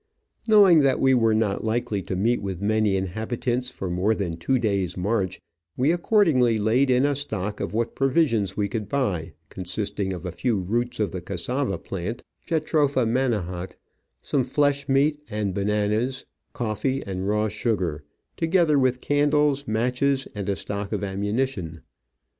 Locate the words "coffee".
16.51-17.03